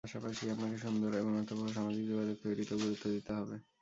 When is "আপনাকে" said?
0.49-0.77